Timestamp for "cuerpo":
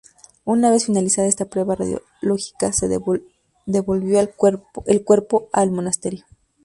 5.03-5.49